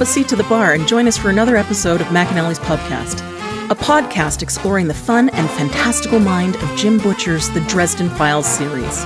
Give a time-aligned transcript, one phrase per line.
[0.00, 3.20] up a seat to the bar and join us for another episode of McAnally's Pubcast,
[3.70, 9.02] a podcast exploring the fun and fantastical mind of Jim Butcher's The Dresden Files series.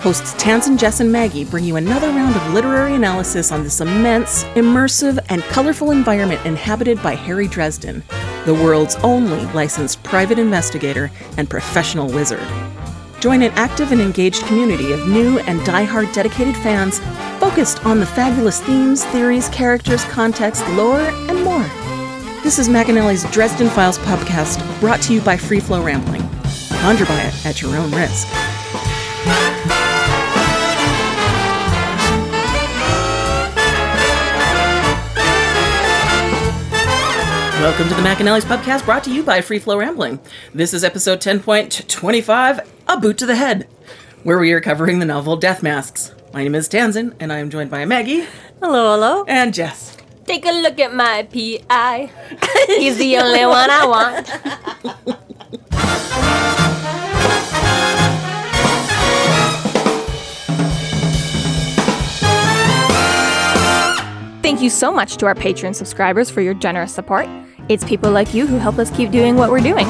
[0.00, 4.44] Hosts Tansenn, Jess, and Maggie bring you another round of literary analysis on this immense,
[4.54, 8.04] immersive, and colorful environment inhabited by Harry Dresden,
[8.46, 12.46] the world's only licensed private investigator and professional wizard.
[13.18, 17.00] Join an active and engaged community of new and die-hard dedicated fans
[17.48, 21.62] focused on the fabulous themes, theories, characters, context, lore, and more.
[22.42, 26.20] This is McAnally's Dresden Files podcast, brought to you by Free Flow Rambling.
[26.82, 28.28] Conjure by it at your own risk.
[37.62, 40.20] Welcome to the McAnally's podcast brought to you by Free Flow Rambling.
[40.52, 43.66] This is episode 10.25, A Boot to the Head,
[44.22, 46.12] where we are covering the novel Death Masks.
[46.38, 48.24] My name is Tansenn, and I am joined by Maggie
[48.60, 49.24] Hello, hello.
[49.26, 49.96] and Jess.
[50.24, 52.08] Take a look at my PI.
[52.68, 54.28] He's the only one I want.
[64.44, 67.28] Thank you so much to our Patreon subscribers for your generous support.
[67.68, 69.88] It's people like you who help us keep doing what we're doing.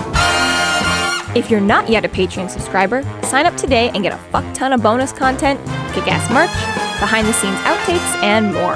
[1.38, 4.72] If you're not yet a Patreon subscriber, sign up today and get a fuck ton
[4.72, 5.60] of bonus content,
[5.94, 6.50] kick-ass merch,
[6.98, 8.74] behind-the-scenes outtakes, and more.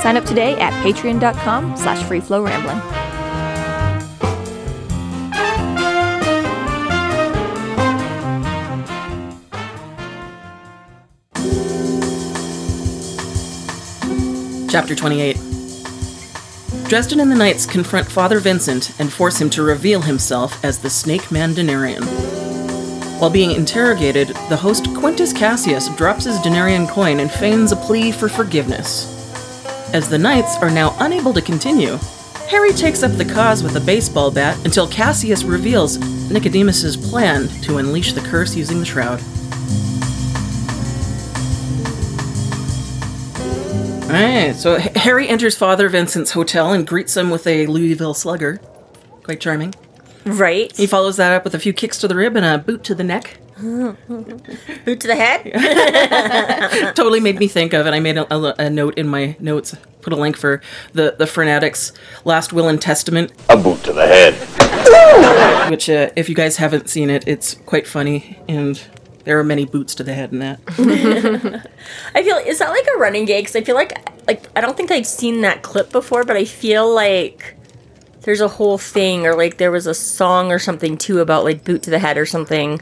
[0.00, 2.80] Sign up today at patreon.com slash freeflowrambling.
[14.70, 15.49] Chapter 28
[16.90, 20.90] Dresden and the Knights confront Father Vincent and force him to reveal himself as the
[20.90, 22.02] Snake Man Denarian.
[23.20, 28.10] While being interrogated, the host Quintus Cassius drops his denarian coin and feigns a plea
[28.10, 29.06] for forgiveness.
[29.94, 31.96] As the Knights are now unable to continue,
[32.48, 35.98] Harry takes up the cause with a baseball bat until Cassius reveals
[36.28, 39.22] Nicodemus's plan to unleash the curse using the shroud.
[44.10, 48.60] Alright, so H- Harry enters Father Vincent's hotel and greets him with a Louisville slugger.
[49.22, 49.72] Quite charming.
[50.24, 50.74] Right.
[50.76, 52.94] He follows that up with a few kicks to the rib and a boot to
[52.94, 53.38] the neck.
[53.60, 53.98] Boot
[55.00, 56.94] to the head.
[56.96, 59.76] totally made me think of, and I made a, a- a note in my notes,
[60.00, 60.62] put a link for
[60.94, 61.92] the, the Frantics'
[62.24, 65.70] Last Will and Testament, A boot to the head.
[65.70, 68.82] which, uh, if you guys haven't seen it, it's quite funny, and
[69.24, 70.60] there are many boots to the head in that.
[72.14, 73.44] I feel is that like a running gag?
[73.44, 76.44] Because I feel like like I don't think I've seen that clip before, but I
[76.44, 77.56] feel like
[78.22, 81.64] there's a whole thing, or like there was a song or something too about like
[81.64, 82.80] boot to the head or something.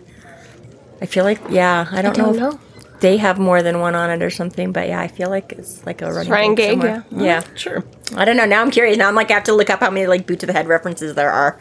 [1.00, 2.50] I feel like yeah, I don't, don't know.
[2.50, 2.60] know.
[2.76, 5.52] if They have more than one on it or something, but yeah, I feel like
[5.52, 6.80] it's like a running, running gag.
[6.80, 7.24] gag, somewhere.
[7.24, 7.42] yeah.
[7.54, 7.84] Sure.
[8.16, 8.46] I don't know.
[8.46, 8.96] Now I'm curious.
[8.96, 10.66] Now I'm like I have to look up how many like boot to the head
[10.66, 11.58] references there are.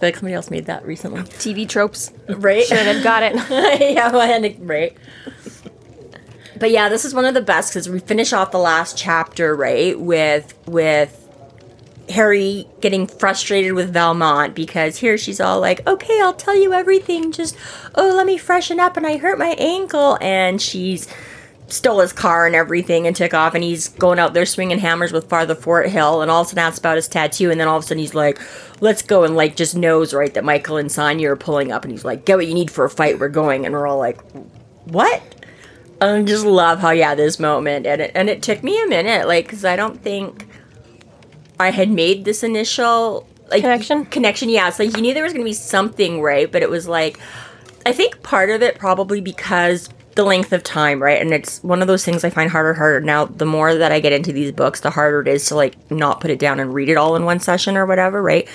[0.00, 2.12] I like somebody else made that recently, TV tropes.
[2.28, 2.64] right?
[2.64, 3.34] Sure, they've got it.
[3.94, 4.96] yeah, well, and- right.
[6.58, 9.54] But yeah, this is one of the best because we finish off the last chapter
[9.54, 11.22] right with with
[12.08, 17.30] Harry getting frustrated with Valmont because here she's all like, "Okay, I'll tell you everything.
[17.32, 17.56] Just
[17.94, 21.06] oh, let me freshen up." And I hurt my ankle, and she's
[21.68, 25.12] stole his car and everything and took off and he's going out there swinging hammers
[25.12, 27.76] with Father Forthill and all of a sudden asks about his tattoo and then all
[27.76, 28.40] of a sudden he's like
[28.80, 31.90] let's go and like just knows right that Michael and Sanya are pulling up and
[31.90, 34.20] he's like get what you need for a fight we're going and we're all like
[34.84, 35.22] what
[36.00, 39.26] I just love how yeah this moment and it, and it took me a minute
[39.26, 40.46] like because I don't think
[41.58, 44.04] I had made this initial like Connection?
[44.06, 46.86] connection yeah it's like you knew there was gonna be something right but it was
[46.86, 47.18] like
[47.84, 51.20] I think part of it probably because the length of time, right?
[51.20, 53.00] And it's one of those things I find harder and harder.
[53.00, 55.90] Now, the more that I get into these books, the harder it is to like
[55.90, 58.48] not put it down and read it all in one session or whatever, right?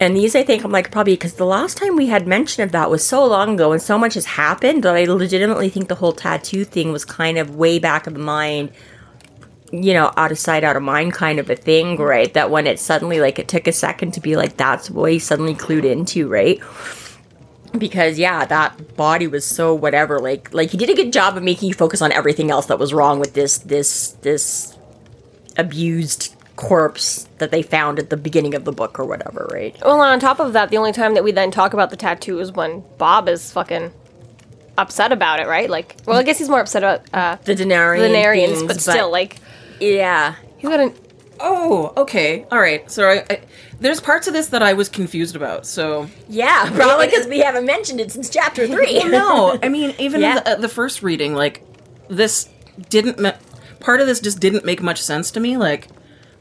[0.00, 2.72] And these, I think, I'm like probably because the last time we had mention of
[2.72, 5.94] that was so long ago and so much has happened that I legitimately think the
[5.94, 8.72] whole tattoo thing was kind of way back of the mind,
[9.70, 12.32] you know, out of sight, out of mind kind of a thing, right?
[12.32, 15.18] That when it suddenly, like, it took a second to be like, that's what he
[15.18, 16.60] suddenly clued into, right?
[17.78, 21.42] Because yeah that body was so whatever like like he did a good job of
[21.42, 24.76] making you focus on everything else that was wrong with this this this
[25.56, 30.00] abused corpse that they found at the beginning of the book or whatever right Well,
[30.00, 32.52] on top of that, the only time that we then talk about the tattoo is
[32.52, 33.90] when Bob is fucking
[34.76, 35.70] upset about it, right?
[35.70, 38.80] Like, well, I guess he's more upset about uh, the denarian the Denarians, things, but
[38.80, 39.36] still, like,
[39.80, 40.94] yeah he's got an.
[41.40, 42.44] Oh, okay.
[42.52, 42.88] All right.
[42.90, 43.40] So I, I,
[43.80, 45.66] there's parts of this that I was confused about.
[45.66, 50.20] So yeah probably because we haven't mentioned it since chapter three no, I mean, even
[50.20, 50.34] Yeah.
[50.40, 51.62] the, uh, the first reading, like
[52.08, 52.48] this
[52.88, 53.18] didn't.
[53.18, 53.32] Ma-
[53.80, 55.56] part of this just didn't make much sense to me.
[55.56, 55.88] Like,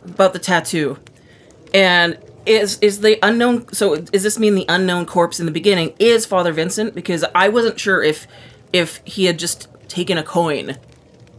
[0.06, 0.98] about the tattoo.
[1.74, 5.94] And is is the unknown so does this mean the unknown corpse in the beginning
[6.00, 6.96] is Father Vincent?
[6.96, 8.28] Because I wasn't sure if
[8.74, 10.78] if he had just taken a coin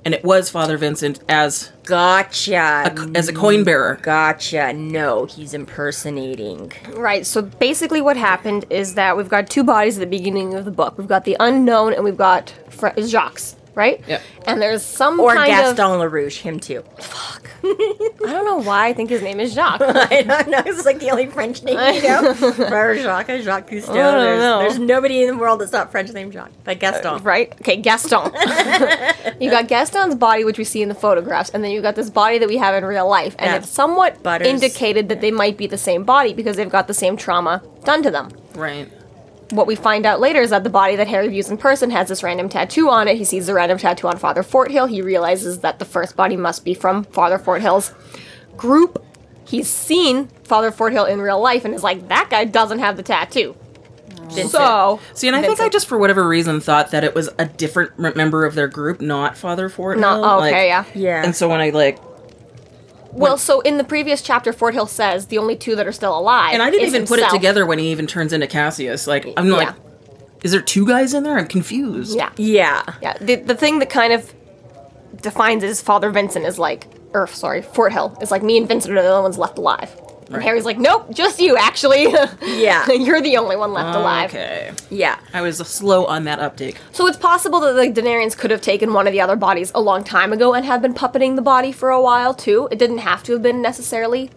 [0.04, 2.92] and it was Father Vincent as Gotcha.
[2.96, 3.98] a, as a coin bearer.
[4.02, 4.72] Gotcha.
[4.72, 6.72] No, he's impersonating.
[6.94, 7.26] Right.
[7.26, 10.70] So basically, what happened is that we've got two bodies at the beginning of the
[10.70, 10.96] book.
[10.96, 13.40] We've got the unknown, and we've got Fra- Jacques.
[13.80, 14.04] Right.
[14.06, 14.20] Yep.
[14.46, 16.82] And there's some Or kind Gaston of LaRouche, him too.
[16.98, 17.48] Fuck.
[17.64, 19.80] I don't know why I think his name is Jacques.
[19.84, 20.62] I don't know.
[20.66, 22.34] It's like the only French name you know.
[22.52, 23.90] Frere Jacques, Jacques Cousteau.
[23.90, 24.58] I don't There's, know.
[24.60, 26.52] there's nobody in the world that's not French named Jacques.
[26.64, 27.06] But Gaston.
[27.14, 27.52] Uh, right?
[27.62, 28.30] Okay, Gaston.
[29.40, 32.10] you got Gaston's body, which we see in the photographs, and then you got this
[32.10, 33.56] body that we have in real life, and Yeah.
[33.56, 34.46] it's somewhat Butters.
[34.46, 38.02] indicated that they might be the same body because they've got the same trauma done
[38.02, 38.28] to them.
[38.54, 38.90] Right.
[39.50, 42.08] What we find out later is that the body that Harry views in person has
[42.08, 43.16] this random tattoo on it.
[43.16, 44.88] He sees the random tattoo on Father Forthill.
[44.88, 47.92] He realizes that the first body must be from Father Forthill's
[48.56, 49.04] group.
[49.44, 53.02] He's seen Father Forthill in real life and is like, that guy doesn't have the
[53.02, 53.56] tattoo.
[54.30, 57.46] So, See, and I think I just for whatever reason thought that it was a
[57.46, 59.98] different member of their group, not Father Fort.
[59.98, 60.84] No, oh, okay, yeah.
[60.94, 61.24] Yeah.
[61.24, 61.98] And so when I like,
[63.12, 66.54] Well, so in the previous chapter, Forthill says the only two that are still alive.
[66.54, 67.40] and I didn't is even put it himself.
[67.40, 69.06] together when he even turns into Cassius.
[69.06, 69.74] Like, I'm like,
[70.42, 71.36] is there two guys in there?
[71.38, 72.16] I'm confused.
[72.16, 72.82] Yeah, yeah.
[73.02, 73.18] yeah.
[73.20, 74.32] The, the thing that kind of
[75.20, 79.02] defines his Father Vincent is like, or sorry, Forthill is like me and Vincent are
[79.02, 79.90] the only ones left alive.
[80.30, 80.44] And Right.
[80.44, 82.06] Harry's like, nope, just you actually.
[82.42, 82.88] Yeah.
[82.92, 84.30] you're the only one left alive.
[84.30, 84.70] Okay.
[84.90, 85.18] Yeah.
[85.32, 86.76] I was slow on that uptake.
[86.92, 89.80] So it's possible that the Denarians could have taken one of the other bodies a
[89.80, 92.68] long time ago and have been puppeting the body for a while too.
[92.70, 94.30] It didn't have to have been necessarily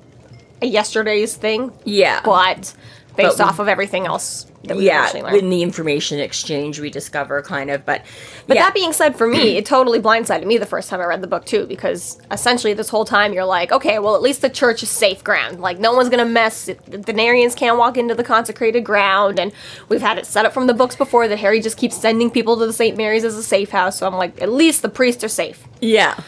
[0.61, 1.71] a yesterday's thing.
[1.83, 2.21] Yeah.
[2.23, 2.73] But
[3.15, 5.01] based But- off of everything else that we yeah.
[5.01, 5.37] actually learned.
[5.37, 8.01] In the information exchange, we discover kind of, but.
[8.47, 8.63] But yeah.
[8.63, 11.27] that being said, for me, it totally blindsided me the first time I read the
[11.27, 14.81] book too, because essentially this whole time you're like, okay, well at least the church
[14.81, 15.59] is safe ground.
[15.59, 16.65] Like no one's gonna mess.
[16.65, 19.51] The Denarians can't walk into the consecrated ground, and
[19.89, 22.57] we've had it set up from the books before that Harry just keeps sending people
[22.57, 22.95] to the St.
[22.97, 23.97] Mary's as a safe house.
[23.99, 25.65] So I'm like, at least the priests are safe.
[25.81, 26.19] Yeah.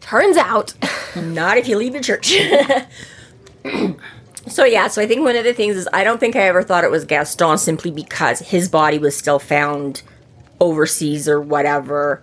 [0.00, 0.72] Turns out,
[1.16, 2.32] Not if you leave the church.
[4.48, 6.62] so yeah, so I think one of the things is I don't think I ever
[6.62, 10.02] thought it was Gaston simply because his body was still found
[10.60, 12.22] overseas or whatever,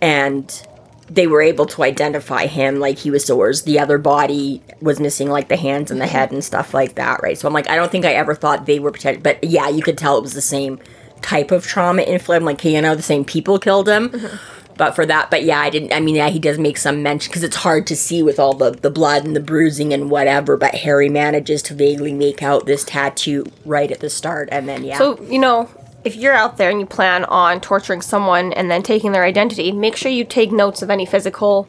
[0.00, 0.66] and
[1.10, 5.28] they were able to identify him like he was whereas the other body was missing
[5.28, 6.14] like the hands and the mm-hmm.
[6.14, 7.36] head and stuff like that, right?
[7.36, 9.82] So I'm like, I don't think I ever thought they were protected, but yeah, you
[9.82, 10.78] could tell it was the same
[11.20, 12.44] type of trauma inflict.
[12.44, 14.10] Like, you know, the same people killed him.
[14.10, 14.36] Mm-hmm.
[14.80, 15.92] But for that, but yeah, I didn't.
[15.92, 18.54] I mean, yeah, he does make some mention because it's hard to see with all
[18.54, 20.56] the the blood and the bruising and whatever.
[20.56, 24.82] But Harry manages to vaguely make out this tattoo right at the start, and then
[24.82, 25.68] yeah, so you know.
[26.02, 29.70] If you're out there and you plan on torturing someone and then taking their identity,
[29.70, 31.68] make sure you take notes of any physical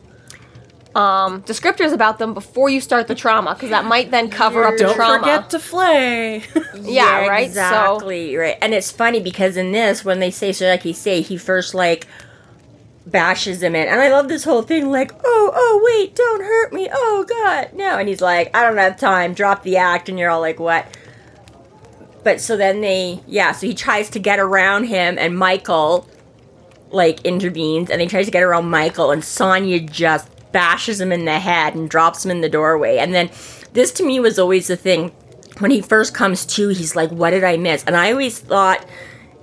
[0.96, 4.78] um, descriptors about them before you start the trauma, because that might then cover up
[4.78, 5.20] the Don't trauma.
[5.20, 6.44] forget to flay.
[6.80, 7.52] yeah, right.
[7.52, 8.58] So Exactly right.
[8.62, 11.74] And it's funny because in this, when they say so, like he say, he first
[11.74, 12.08] like
[13.12, 14.90] bashes him in, and I love this whole thing.
[14.90, 16.90] Like, oh, oh, wait, don't hurt me.
[16.92, 17.98] Oh God, no.
[17.98, 19.34] And he's like, I don't have time.
[19.34, 20.86] Drop the act, and you're all like, what?
[22.24, 23.52] But so then they, yeah.
[23.52, 26.08] So he tries to get around him, and Michael
[26.92, 31.26] like intervenes, and he tries to get around Michael, and Sanya just bashes him in
[31.26, 32.98] the head and drops him in the doorway.
[32.98, 33.30] And then
[33.74, 35.10] this to me was always the thing
[35.60, 38.86] when he first comes to, he's like, "What did I miss?" And I always thought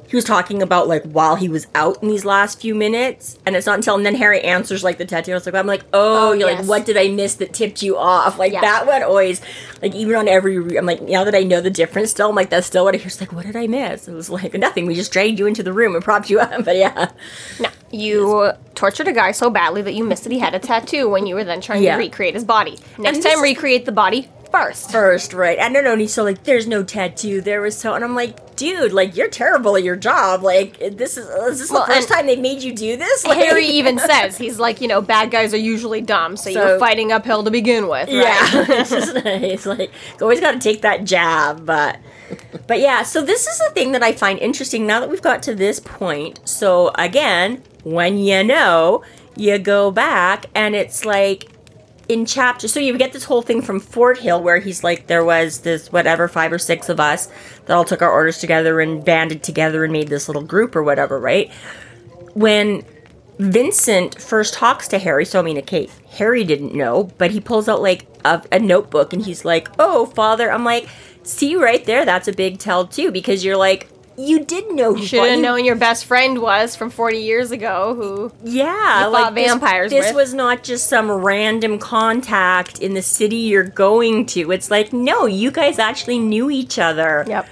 [0.08, 3.54] he was talking about like while he was out in these last few minutes, and
[3.54, 5.32] it's not until and then Harry answers like the tattoo.
[5.32, 6.60] I was like, I'm like, oh, Oh, you're yes.
[6.60, 8.38] like, what did I miss that tipped you off?
[8.38, 8.62] Like Yeah.
[8.62, 9.40] that one always,
[9.82, 12.34] like even on every, re- I'm like, now that I know the difference, still, I'm
[12.34, 13.06] like, that's still what I hear.
[13.08, 14.08] It's like, what did I miss?
[14.08, 14.86] It was like nothing.
[14.86, 16.64] We just dragged you into the room and propped you up.
[16.64, 17.10] But yeah,
[17.60, 21.08] no, you tortured a guy so badly that you missed that he had a tattoo
[21.08, 21.92] when you were then trying Yeah.
[21.96, 22.78] to recreate his body.
[22.98, 24.90] Next this time, is- recreate the body first.
[24.90, 25.58] first, right?
[25.58, 25.92] I don't know.
[25.92, 27.40] And he's so like, there's no tattoo.
[27.40, 30.42] There was so, and I'm like, dude, like you're terrible at your job.
[30.42, 33.26] Like this is, is this Well, the first time they made you do this?
[33.26, 36.66] Like, Harry even says he's like, you know, bad guys are usually dumb, so, So-
[36.68, 38.08] you're fighting uphill to begin with.
[38.08, 38.16] Right?
[38.16, 38.40] Yeah,
[38.80, 39.90] it's just like
[40.20, 41.98] always got to take that jab, but
[42.66, 43.02] but yeah.
[43.02, 45.80] So this is the thing that I find interesting now that we've got to this
[45.80, 46.40] point.
[46.44, 49.02] So again, when you know,
[49.36, 51.46] you go back and it's like
[52.08, 52.68] in chapter.
[52.68, 56.26] So you get this whole thing from Forthill where he's like, there was this whatever
[56.26, 57.28] five or six of us
[57.66, 60.82] that all took our orders together and banded together and made this little group or
[60.82, 61.52] whatever, right?
[62.34, 62.84] When
[63.38, 67.68] Vincent first talks to Harry, so I mean, okay, Harry didn't know, but he pulls
[67.68, 70.88] out like a, a notebook and he's like, "Oh, father," I'm like,
[71.22, 73.88] "See right there, that's a big tell too," because you're like,
[74.18, 77.94] you did know who Should have known your best friend was from 40 years ago
[77.94, 78.32] who.
[78.44, 80.16] Yeah, you like this- vampires This, with.
[80.16, 84.50] was not just some random contact in the city you're going to.
[84.52, 87.24] It's like, no, you guys actually knew each other.
[87.28, 87.48] Yep.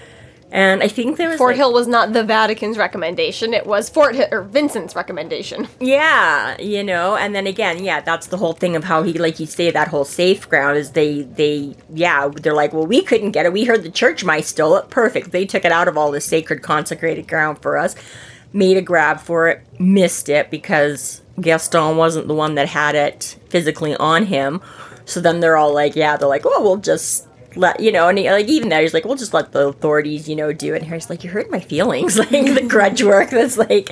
[0.52, 3.52] And I think there was Fort like- Hill was not the Vatican's recommendation.
[3.52, 5.66] It was Forthill, or Vincent's recommendation.
[5.80, 9.40] Yeah, you know, and then again, yeah, that's the whole thing of how he, like
[9.40, 13.32] you say, that whole safe ground is they, they, yeah, they're like, well, we couldn't
[13.32, 13.52] get it.
[13.52, 14.88] We heard the church might stole it.
[14.88, 15.32] Perfect.
[15.32, 17.96] They took it out of all the sacred, consecrated ground for us.
[18.52, 23.36] Made a grab for it, missed it because Gaston wasn't the one that had it
[23.48, 24.62] physically on him.
[25.04, 27.25] So then they're all like, yeah, they're like, oh, we'll just
[27.56, 30.28] let you know, and he, like even there, he's like, we'll just let the authorities,
[30.28, 30.78] you know, do it.
[30.78, 33.30] And Harry's like, you hurt my feelings, like the grudge work.
[33.30, 33.90] That's like,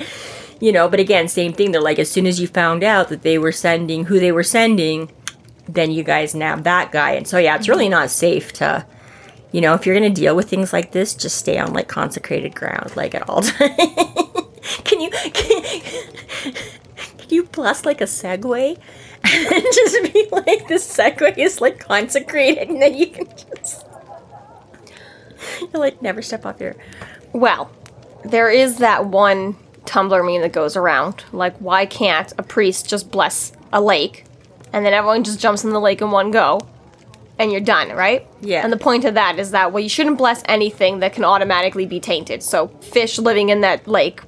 [0.59, 0.87] you know.
[0.87, 1.71] But again, same thing.
[1.71, 4.43] They're like, as soon as you found out that they were sending who they were
[4.43, 5.11] sending,
[5.67, 7.11] then you guys nab that guy.
[7.11, 8.85] And so yeah, it's really not safe to,
[9.51, 12.55] you know, if you're gonna deal with things like this, just stay on like consecrated
[12.55, 14.39] ground, like at all times.
[14.83, 16.53] can you can
[17.35, 18.77] you bless like a Segway?
[19.23, 23.85] and just be like the Segway is like consecrated, and then you can just
[25.61, 26.75] you like never step off here.
[27.33, 27.71] Well,
[28.23, 31.23] there is that one Tumblr meme that goes around.
[31.31, 34.25] Like, why can't a priest just bless a lake
[34.73, 36.59] and then everyone just jumps in the lake in one go
[37.37, 38.27] and you're done, right?
[38.41, 38.61] Yeah.
[38.63, 41.85] And the point of that is that, well, you shouldn't bless anything that can automatically
[41.85, 42.41] be tainted.
[42.41, 44.21] So, fish living in that lake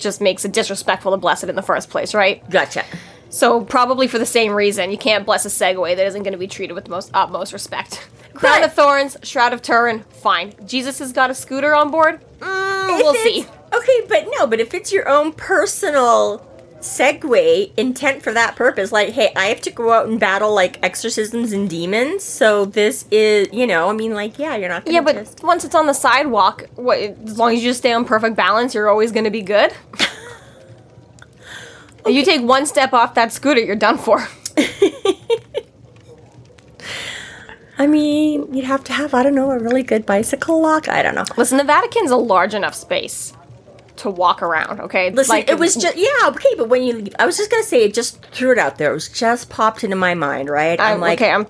[0.00, 2.48] just makes it disrespectful to bless it in the first place, right?
[2.50, 2.84] Gotcha.
[3.28, 6.38] So, probably for the same reason, you can't bless a Segway that isn't going to
[6.38, 8.08] be treated with the most utmost respect.
[8.34, 10.54] Crown of Thorns, Shroud of Turin, fine.
[10.66, 12.20] Jesus has got a scooter on board?
[12.40, 13.44] Mm, we'll see.
[13.72, 16.44] Okay, but no, but if it's your own personal
[16.80, 20.78] segue intent for that purpose, like, hey, I have to go out and battle like
[20.82, 24.94] exorcisms and demons, so this is, you know, I mean, like, yeah, you're not gonna
[24.94, 25.42] Yeah, but just.
[25.42, 28.74] once it's on the sidewalk, what, as long as you just stay on perfect balance,
[28.74, 29.72] you're always going to be good.
[32.06, 34.26] If you take one step off that scooter, you're done for.
[37.78, 40.88] I mean, you'd have to have, I don't know, a really good bicycle lock.
[40.88, 41.24] I don't know.
[41.36, 43.32] Listen, the Vatican's a large enough space
[44.00, 44.80] to walk around.
[44.80, 47.62] Okay, Listen, Like, it was just yeah, okay, but when you, I was just gonna
[47.62, 48.90] say, it just threw it out there.
[48.90, 50.78] It was just popped into my mind, right?
[50.80, 51.30] I'm like, okay.
[51.30, 51.46] I'm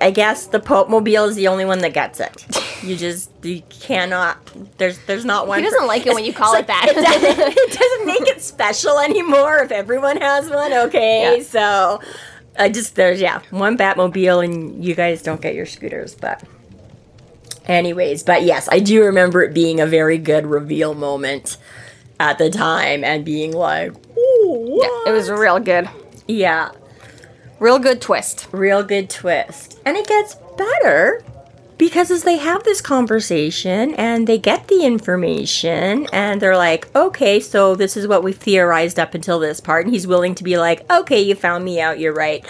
[0.00, 2.44] I guess the Pope Mobile is the only one that gets it.
[2.82, 4.36] You just you cannot.
[4.78, 5.58] There's there's not one.
[5.58, 6.86] He doesn't like it when you call it like, that.
[6.90, 10.72] It doesn't, it doesn't make it special anymore if everyone has one.
[10.72, 11.42] Okay, Yeah.
[11.44, 12.00] so
[12.58, 16.42] I just there's yeah one Batmobile and you guys don't get your scooters, but.
[17.68, 21.58] Anyways, but yes, I do remember it being a very good reveal moment
[22.18, 25.88] at the time and being like, Ooh, yeah, it was real good.
[26.26, 26.70] yeah,
[27.60, 28.48] Real good twist.
[28.52, 29.78] real good twist.
[29.84, 31.22] And it gets better
[31.76, 37.38] because as they have this conversation and they get the information and they're like, okay,
[37.38, 39.84] so this is what we theorized up until this part.
[39.84, 42.44] And he's willing to be like, okay, you found me out, you're right.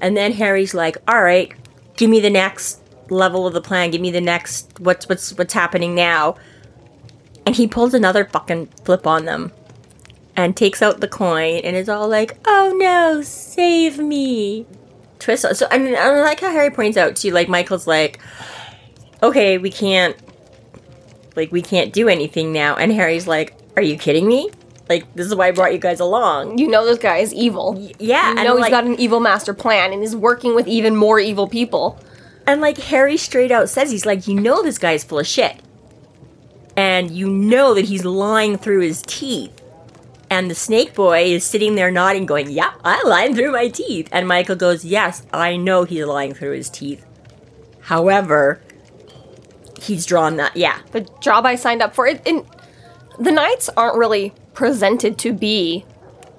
[0.00, 1.52] And then Harry's like, all right,
[1.96, 3.90] give me the next level of the plan.
[3.90, 6.36] Give me the next what's what's what's happening now.
[7.46, 9.52] And he pulls another fucking flip on them
[10.36, 14.66] and takes out the coin and is all like, "Oh no, save me!"
[15.18, 15.44] Twist.
[15.56, 17.30] So I mean, I like how Harry points out too.
[17.30, 18.20] Like Michael's like,
[19.22, 20.14] "Okay, we can't,
[21.36, 24.50] like, we can't do anything now," and Harry's like, "Are you kidding me?
[24.88, 27.76] Like, this is why I brought you guys along." You know this guy is evil.
[27.98, 30.68] Yeah, You and know he's like, got an evil master plan and he's working with
[30.68, 31.98] even more evil people.
[32.48, 35.60] And like Harry straight out says, he's like, "You know this guy's full of shit."
[36.78, 39.60] And you know that he's lying through his teeth.
[40.30, 44.08] And the snake boy is sitting there nodding, going, Yep, I lied through my teeth.
[44.12, 47.04] And Michael goes, Yes, I know he's lying through his teeth.
[47.80, 48.62] However,
[49.80, 50.56] he's drawn that.
[50.56, 50.78] Yeah.
[50.92, 52.06] the job I signed up for.
[52.06, 52.46] It, and
[53.18, 55.84] the knights aren't really presented to be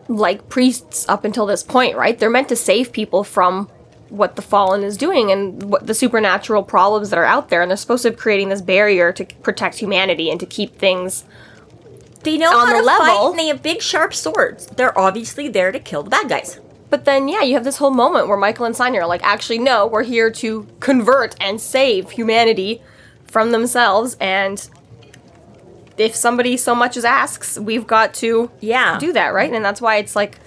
[0.07, 2.17] like priests up until this point, right?
[2.17, 3.69] They're meant to save people from
[4.09, 7.69] what the fallen is doing and what the supernatural problems that are out there, and
[7.69, 11.23] they're supposed to be creating this barrier to protect humanity and to keep things.
[12.23, 14.65] They know On how the to fight level- and they have big, sharp swords.
[14.65, 16.59] They're obviously there to kill the bad guys.
[16.89, 19.59] But then, yeah, you have this whole moment where Michael and Sanya are like, actually,
[19.59, 22.81] no, we're here to convert and save humanity
[23.27, 24.67] from themselves, and
[25.97, 28.97] if somebody so much as asks, we've got to Yeah.
[28.99, 29.53] do that, right?
[29.53, 30.39] And that's why it's like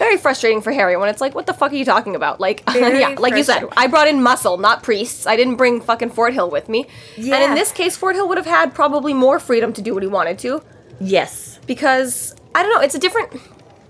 [0.00, 2.40] very frustrating for Harry when it's like, what the fuck are you talking about?
[2.40, 3.64] Like, yeah, like you said.
[3.76, 5.26] I brought in muscle, not priests.
[5.26, 6.86] I didn't bring fucking Forthill with me.
[7.16, 10.08] And in this case, Forthill would have had probably more freedom to do what he
[10.08, 10.62] wanted to
[11.00, 11.60] Yes.
[11.66, 13.40] because I don't know, it's a different.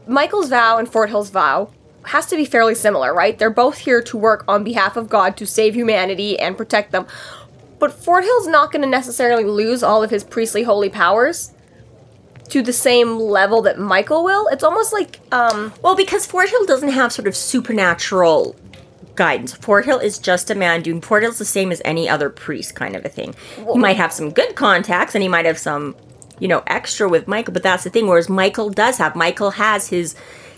[0.06, 1.70] Michael's vow and Forthill's vow
[2.06, 3.38] has to be fairly similar, right?
[3.38, 7.06] They're both here to work on behalf of God to save humanity and protect them.
[7.78, 11.52] but Forthill's not going to necessarily lose all of his priestly holy powers
[12.50, 14.46] to the same level that Michael will.
[14.48, 18.56] It's almost like um Well, because Forthill doesn't have sort of supernatural
[19.14, 19.54] guidance.
[19.54, 21.00] Forthill is just a man doing.
[21.00, 23.34] Forthill's the same as any other priest, kind of a thing.
[23.56, 25.94] he might have some good contacts, and he might have some,
[26.38, 27.52] you know, extra with Michael.
[27.52, 28.06] But that's the thing.
[28.06, 29.14] Whereas Michael does have.
[29.14, 30.14] Michael has his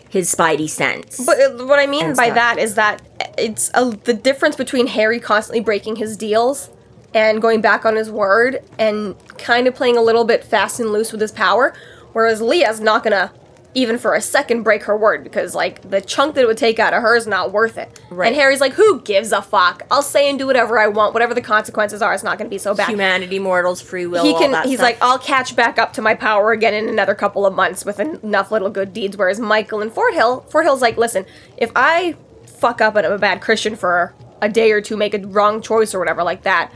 [0.08, 1.24] his spidey sense.
[1.24, 2.34] But uh, what I mean by stuff.
[2.34, 3.02] that is that
[3.38, 6.68] it's a, the difference between Harry constantly breaking his deals
[7.14, 10.90] and going back on his word and kind of playing a little bit fast and
[10.90, 11.74] loose with his power,
[12.12, 13.32] whereas Lea's not gonna
[13.74, 16.78] even for a second break her word because like the chunk that it would take
[16.78, 18.00] out of her is not worth it.
[18.10, 18.26] Right.
[18.26, 19.84] And Harry's like, who gives a fuck?
[19.90, 22.12] I'll say and do whatever I want, whatever the consequences are.
[22.12, 24.24] It's not gonna be so bad Humanity, mortals, free will.
[24.24, 24.84] he can he's stuff.
[24.84, 27.98] like i'll catch back up to my power again in another couple of months with
[27.98, 31.24] enough little good deeds whereas michael and forthill fort hill's like listen
[31.56, 32.14] if i
[32.46, 35.62] fuck up and i'm a bad christian for a day or two make a wrong
[35.62, 36.70] choice or whatever like that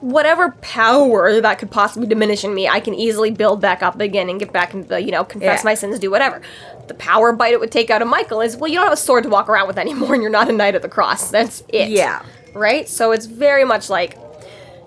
[0.00, 4.28] whatever power that could possibly diminish in me i can easily build back up again
[4.30, 5.64] and get back into the you know confess Yeah.
[5.64, 6.40] my sins do whatever
[6.88, 8.96] the power bite it would take out of michael is well you don't have a
[8.96, 11.62] sword to walk around with anymore and you're not a knight of the cross that's
[11.68, 12.22] it Yeah.
[12.54, 14.16] right so it's very much like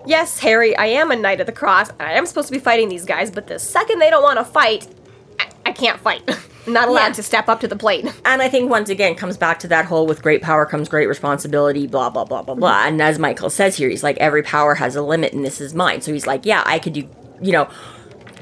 [0.06, 2.58] yes, Harry, I am a knight of the cross, and I am supposed to be
[2.58, 4.86] fighting these guys, but the second they don't want to fight,
[5.38, 6.22] I, I can't fight.
[6.66, 7.12] I'm not allowed Yeah.
[7.14, 8.06] to step up to the plate.
[8.24, 11.06] And I think once again comes back to that whole with great power comes great
[11.08, 12.84] responsibility, blah blah blah blah blah.
[12.86, 15.74] And as Michael says here, he's like every power has a limit, and this is
[15.74, 16.00] mine.
[16.00, 17.08] So he's like, yeah, I could do,
[17.42, 17.68] you know,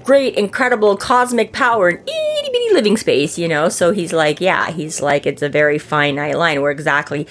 [0.05, 3.69] great, incredible cosmic power in itty bitty living space, you know.
[3.69, 7.27] So he's like, yeah, he's like it's a very finite line where exactly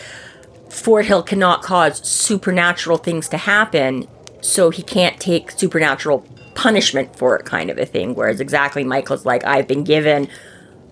[0.70, 4.08] Forthill cannot cause supernatural things to happen,
[4.42, 8.16] so he can't take supernatural punishment for it, kind of a thing.
[8.16, 10.28] Whereas exactly Michael's like, I've been given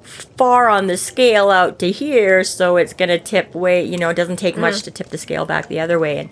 [0.03, 3.83] far on the scale out to here, so it's gonna tip way.
[3.83, 4.83] You know, it doesn't take much mm.
[4.83, 6.29] to tip the scale back the other way, and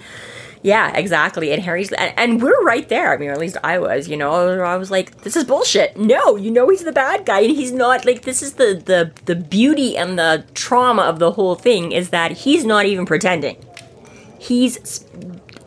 [0.62, 1.51] yeah, exactly.
[1.51, 3.13] And Harry's and, and we're right there.
[3.13, 4.07] I mean, or at least I was.
[4.07, 5.98] You know, I was like, this is bullshit.
[5.98, 8.05] No, you know, he's the bad guy, and he's not.
[8.05, 12.09] Like, this is the the the beauty and the trauma of the whole thing is
[12.09, 13.57] that he's not even pretending.
[14.40, 15.05] He's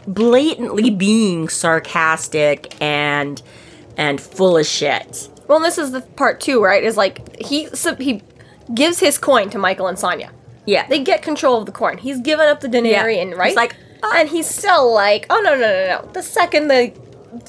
[0.07, 3.43] blatantly being sarcastic and
[3.97, 5.29] and full of shit.
[5.49, 6.83] Well, this is the part too, right?
[6.83, 8.23] Is like he so he
[8.75, 10.31] gives his coin to Michael and Sanya.
[10.67, 11.99] Yeah, They get control of the coin.
[11.99, 13.57] He's given up the denarian, He's right?
[13.57, 16.09] like, "Ah." and he's still like, oh no no no no.
[16.13, 16.93] The second the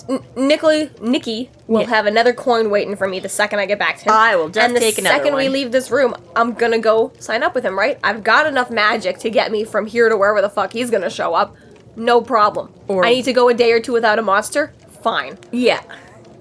[0.10, 1.88] N- Nicola Nikki will Yeah.
[1.90, 4.12] have another coin waiting for me the second I get back to him.
[4.12, 7.54] I will just and the second we leave this room, I'm gonna go sign up
[7.54, 8.00] with him, right?
[8.04, 11.10] I've got enough magic to get me from here to wherever the fuck he's gonna
[11.10, 11.56] show up.
[11.95, 12.73] No problem.
[12.88, 14.73] Or- I need to go a day or two without a monster.
[15.01, 15.82] Fine, yeah.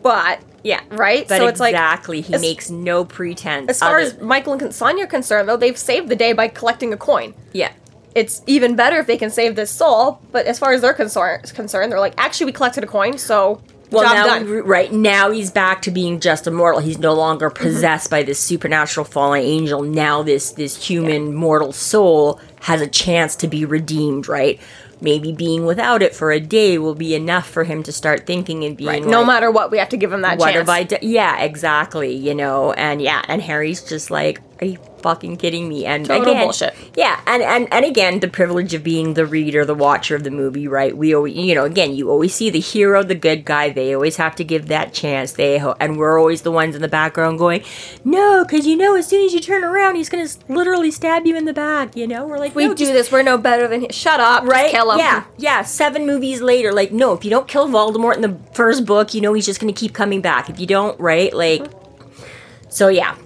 [0.02, 0.80] but Yeah.
[0.90, 1.26] right.
[1.26, 3.70] But so it's like exactly, he as- makes no pretense.
[3.70, 6.48] as far other- as Michael and Sanya are concerned, though, they've saved the day by
[6.48, 7.34] collecting a coin.
[7.52, 7.70] yeah,
[8.14, 10.18] It's even better if they can save this soul.
[10.32, 13.60] But as far as they're concerned, concerned, they're like, actually, we collected a coin, so
[13.92, 14.48] well job now, done.
[14.64, 16.80] right now he's back to being just a mortal.
[16.80, 17.62] He's no longer mm-hmm.
[17.62, 19.82] possessed by this supernatural fallen angel.
[19.82, 24.28] Now this this human mortal soul has a chance to be redeemed.
[24.28, 24.60] Right.
[25.02, 28.64] Maybe being without it for a day will be enough for him to start thinking
[28.64, 29.04] and being Right.
[29.04, 30.58] No like, matter what, we have to give him that what chance.
[30.58, 31.00] have I done?
[31.02, 32.14] Yeah, exactly.
[32.14, 35.87] You know, and yeah, and Harry's just like, are you fucking kidding me?
[35.87, 36.75] And Total again, bullshit.
[36.94, 40.31] Yeah, and and and again, the privilege of being the reader, the watcher of the
[40.31, 40.94] movie, right?
[40.94, 43.70] We always, you know, again, you always see the hero, the good guy.
[43.70, 45.33] They always have to give that chance.
[45.33, 47.64] They ho- and we're always the ones in the background going,
[48.05, 51.37] no, because you know, as soon as you turn around, he's gonna literally stab you
[51.37, 51.96] in the back.
[51.96, 53.11] You know, we're like, we no, do just- this.
[53.11, 53.90] We're no better than him.
[53.90, 54.44] Shut up.
[54.44, 54.70] Right?
[54.70, 54.99] kill him.
[54.99, 55.62] Yeah, yeah.
[55.62, 59.20] Seven movies later, like, no, if you don't kill Voldemort in the first book, you
[59.20, 60.51] know he's just gonna keep coming back.
[60.51, 61.33] If you don't, right?
[61.33, 62.68] Like, mm-hmm.
[62.68, 63.16] so yeah.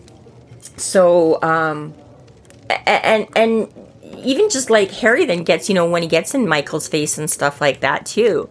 [0.77, 1.95] So, um,
[2.87, 3.73] and and
[4.19, 7.31] even just like Harry then gets, you know, when he gets in Michael's face and
[7.31, 8.49] stuff like that too,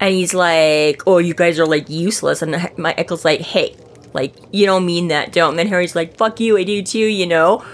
[0.00, 3.76] and he's like, "Oh, you guys are like useless," and Michael's like, "Hey."
[4.14, 5.50] Like, you don't mean that, don't.
[5.50, 7.64] And then Harry's like, fuck you, I do too, you know?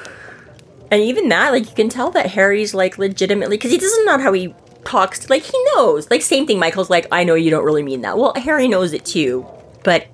[0.90, 4.18] And even that, like, you can tell that Harry's like legitimately because he doesn't know
[4.18, 5.28] how he talks.
[5.28, 6.10] Like, he knows.
[6.10, 6.58] Like, same thing.
[6.58, 8.16] Michael's like, I know you don't really mean that.
[8.16, 9.46] Well, Harry knows it too,
[9.84, 10.06] but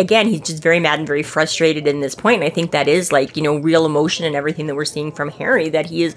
[0.00, 2.42] again, he's just very mad and very frustrated in this point.
[2.42, 5.12] And I think that is like you know real emotion and everything that we're seeing
[5.12, 5.68] from Harry.
[5.68, 6.16] That he is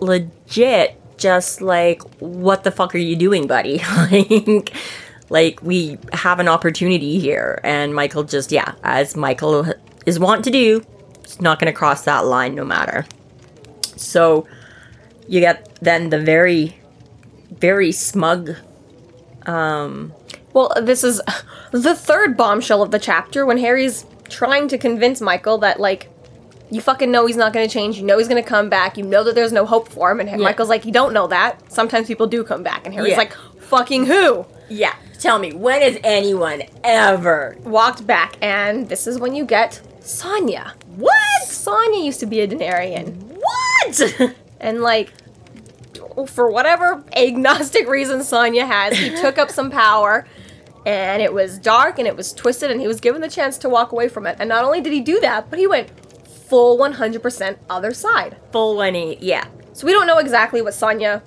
[0.00, 3.80] legit just like, what the fuck are you doing, buddy?
[4.10, 4.72] like.
[5.28, 9.66] Like we have an opportunity here, and Michael just yeah, as Michael
[10.06, 10.84] is wont to do,
[11.24, 13.04] is not going to cross that line no matter.
[13.96, 14.46] So
[15.26, 16.78] you get then the very,
[17.50, 18.54] very smug.
[19.46, 20.12] Um,
[20.56, 21.20] Well, this is
[21.70, 26.08] the third bombshell of the chapter when Harry's trying to convince Michael that, like,
[26.70, 27.98] you fucking know he's not going to change.
[27.98, 28.96] You know he's going to come back.
[28.96, 30.18] You know that there's no hope for him.
[30.18, 31.70] And Michael's like, you don't know that.
[31.70, 32.86] Sometimes people do come back.
[32.86, 33.18] And Harry's Yeah.
[33.18, 34.94] like, fucking who Yeah.
[35.20, 37.56] Tell me, when has anyone ever?
[37.62, 40.72] walked back, and this is when you get Sanya.
[40.96, 41.42] What?
[41.44, 44.34] Sanya used to be a Denarian, What?
[44.60, 45.12] and like,
[46.26, 50.26] for whatever agnostic reason Sanya has, he took up some power,
[50.86, 53.68] and it was dark and it was twisted, and he was given the chance to
[53.68, 54.36] walk away from it.
[54.38, 55.90] And not only did he do that, but he went
[56.48, 58.36] full 100% other side.
[58.52, 59.24] Full 180.
[59.26, 59.46] Yeah.
[59.72, 61.22] So we don't know exactly what Sanya.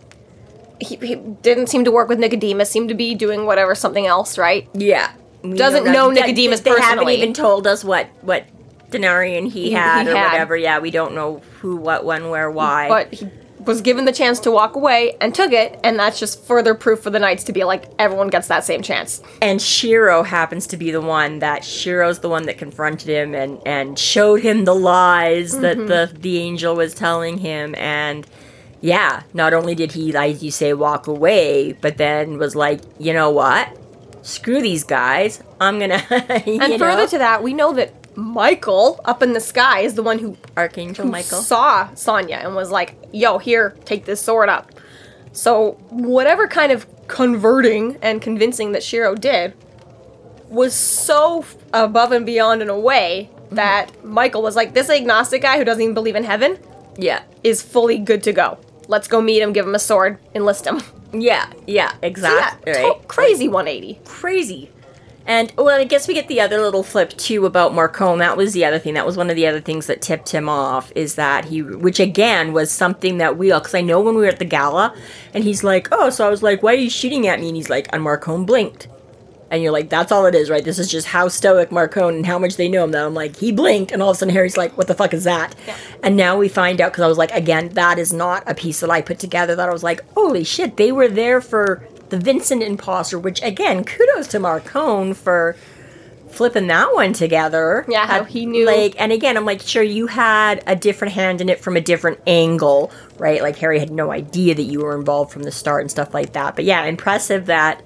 [0.79, 2.71] He, he didn't seem to work with Nicodemus.
[2.71, 4.67] Seemed to be doing whatever something else, right?
[4.73, 5.11] Yeah.
[5.43, 8.45] Doesn't know They- Nicodemus They haven't even told us what what
[8.89, 10.31] denarian he, He- had he or had.
[10.31, 10.55] whatever.
[10.55, 12.87] Yeah, we don't know who, what, when, where, why.
[12.87, 13.29] But he
[13.65, 17.01] was given the chance to walk away and took it, and that's just further proof
[17.01, 19.21] for the Knights to be like everyone gets that same chance.
[19.41, 23.59] and Shiro happens to be the one that Shiro's the one that confronted him and
[23.65, 25.87] and showed him the lies that Mm-hmm.
[25.87, 28.25] the the angel was telling him and
[28.81, 33.11] yeah, not only did he like you say walk away, but then was like, "You
[33.13, 33.67] know what?
[34.21, 35.43] Screw these guys.
[35.59, 39.81] I'm going to And further to that, we know that Michael up in the sky
[39.81, 41.41] is the one who Archangel Michael.
[41.41, 44.71] saw Sanya and was like, "Yo, here, take this sword up."
[45.31, 49.53] So whatever kind of converting and convincing that Shiro did
[50.49, 53.55] was so f- above and beyond in a way mm-hmm.
[53.55, 56.57] that Michael was like, "This agnostic guy who doesn't even believe in heaven
[56.97, 57.21] Yeah.
[57.43, 58.57] is fully good to go.
[58.87, 62.71] Let's go meet him, give him a sword, enlist him." Yeah, yeah, So exactly.
[62.71, 63.01] yeah, right?
[63.01, 63.99] to- crazy 180.
[64.05, 64.69] crazy.
[65.25, 68.17] And well, I guess we get the other little flip too about Marcone.
[68.17, 68.95] That was the other thing.
[68.95, 71.99] That was one of the other things that tipped him off is that he, which
[71.99, 74.95] again was something that we all, because I know when we were at the gala,
[75.33, 77.55] and he's like, "Oh," so I was like, "Why are you shooting at me?" And
[77.55, 78.87] he's like, "And Marcone blinked."
[79.51, 80.63] And you're like, that's all it is, right?
[80.63, 82.91] This is just how stoic Marcone and how much they know him.
[82.91, 85.13] That I'm like, he blinked, and all of a sudden Harry's like, what the fuck
[85.13, 85.55] is that?
[86.03, 88.79] And now we find out because I was like, again, that is not a piece
[88.81, 89.55] that I put together.
[89.55, 93.17] That I was like, holy shit, they were there for the Vincent imposter.
[93.19, 95.55] Which again, kudos to Marcone for
[96.29, 97.85] flipping that one together.
[97.89, 98.65] Yeah, how Uh, he knew.
[98.65, 101.81] Like, and again, I'm like, sure, you had a different hand in it from a
[101.81, 103.41] different angle, right?
[103.41, 106.33] Like Harry had no idea that you were involved from the start and stuff like
[106.33, 106.55] that.
[106.55, 107.81] But yeah, impressive that.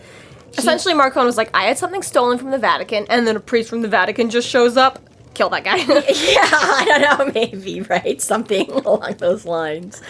[0.52, 3.40] he- Essentially, Marcone was like, I had something stolen from the Vatican, and then a
[3.40, 5.00] priest from the Vatican just shows up,
[5.34, 5.78] kill that guy.
[5.78, 8.22] yeah, I don't know, maybe, right?
[8.22, 10.02] Something along those lines.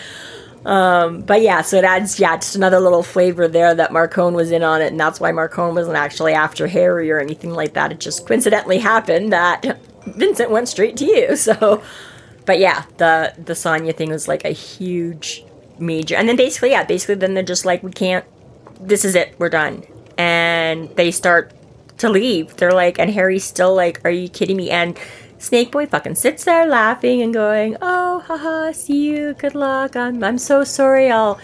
[0.66, 4.52] Um, but yeah, so it adds, yeah, just another little flavor there that Marcone was
[4.52, 7.92] in on it, and that's why Marcone wasn't actually after Harry or anything like that.
[7.92, 11.36] It just coincidentally happened that Vincent went straight to you.
[11.44, 11.84] So,
[12.46, 15.44] but yeah, the the Sanya thing was like a huge,
[15.80, 18.26] major, and then basically, yeah, basically, then they're just like, we can't.
[18.80, 19.36] This is it.
[19.40, 19.84] We're done,
[20.18, 21.54] and they start
[21.98, 22.56] to leave.
[22.58, 24.98] They're like, and Harry's still like, "Are you kidding me?" And
[25.44, 29.34] Snake Boy fucking sits there laughing and going, "Oh, haha, see you.
[29.34, 29.94] Good luck.
[29.94, 31.12] I'm I'm so sorry.
[31.12, 31.38] I'll,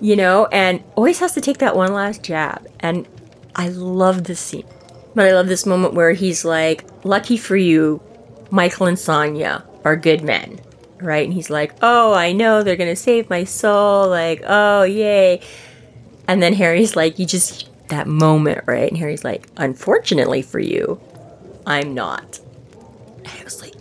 [0.00, 2.66] you know." And always has to take that one last jab.
[2.80, 3.06] And
[3.54, 4.66] I love this scene,
[5.14, 8.02] but I love this moment where he's like, "Lucky for you,
[8.50, 10.58] Michael and Sanya are good men."
[11.00, 11.24] Right?
[11.24, 14.08] And he's like, "Oh, I know they're gonna save my soul.
[14.08, 15.40] Like, oh, yay!"
[16.26, 21.00] And then Harry's like, "You just that moment, right?" And Harry's like, "Unfortunately for you,
[21.64, 22.40] I'm not."
[23.24, 23.74] And I was like,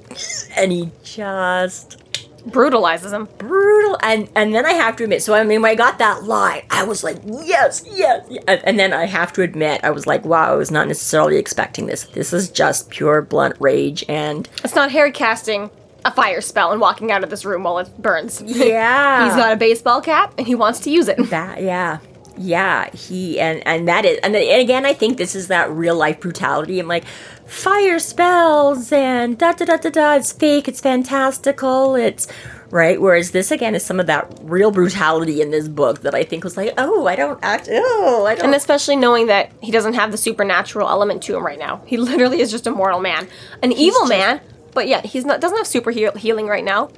[0.57, 1.97] and he just
[2.45, 3.27] Brutalizes him.
[3.37, 3.97] brutal.
[4.01, 6.63] And and then I have to admit, so I mean, when I got that line,
[6.69, 8.25] I was like, yes, yes.
[8.29, 8.43] yes.
[8.47, 11.37] And, and then I have to admit, I was like, wow, I was not necessarily
[11.37, 12.05] expecting this.
[12.05, 15.69] This is just pure blunt rage, and It's not Harry casting
[16.05, 18.41] a fire spell and walking out of this room while it burns.
[18.45, 21.17] yeah, He's got a baseball cap and he wants to use it.
[21.29, 21.99] That yeah.
[22.41, 25.95] Yeah, he and and that is and, and again I think this is that real
[25.95, 26.79] life brutality.
[26.79, 27.03] I'm like
[27.45, 30.13] fire spells and da da da da da.
[30.15, 30.69] It's fake.
[30.69, 31.95] It's fantastical.
[31.95, 32.27] It's
[32.69, 33.01] right.
[33.01, 36.45] Whereas this again is some of that real brutality in this book that I think
[36.45, 37.67] was like, oh, I don't act.
[37.69, 38.45] Oh, I don't.
[38.45, 41.81] And especially knowing that he doesn't have the supernatural element to him right now.
[41.87, 43.27] He literally is just a mortal man.
[43.61, 44.39] An evil just- man,
[44.73, 46.89] but yet he's not doesn't have super heal- healing right now.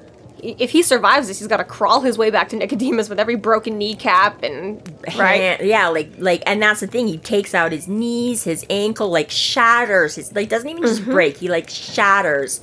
[0.41, 3.35] If he survives this, he's got to crawl his way back to Nicodemus with every
[3.35, 4.81] broken kneecap and
[5.17, 5.63] right.
[5.63, 7.07] yeah, like like, and that's the thing.
[7.07, 10.15] He takes out his knees, his ankle, like shatters.
[10.15, 11.11] His like doesn't even just mm-hmm.
[11.11, 11.37] break.
[11.37, 12.61] He like shatters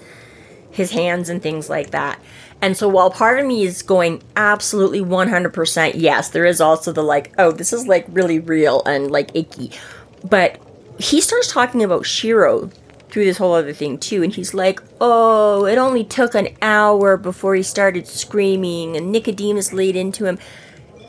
[0.71, 2.21] his hands and things like that.
[2.61, 7.03] And so while part of me is going absolutely 100% yes, there is also the
[7.03, 9.71] like, oh, this is like really real and like icky.
[10.29, 10.61] But
[10.99, 12.71] he starts talking about Shiro
[13.11, 17.17] through this whole other thing too, and he's like, oh, it only took an hour
[17.17, 20.39] before he started screaming, and Nicodemus laid into him.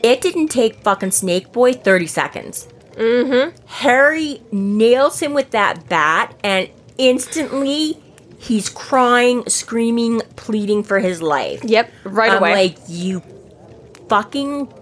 [0.01, 2.67] It didn't take fucking Snake Boy 30 seconds.
[2.93, 3.55] Mm-hmm.
[3.65, 7.97] Harry nails him with that bat, and instantly
[8.37, 11.63] he's crying, screaming, pleading for his life.
[11.63, 12.35] Yep, right away.
[12.35, 12.67] I'm away.
[12.69, 13.21] like, you
[14.07, 14.73] fucking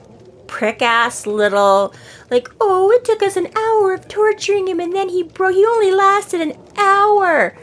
[0.48, 1.94] prick ass little
[2.30, 5.66] like, oh, it took us an hour of torturing him and then he broke he
[5.66, 7.58] only lasted an hour.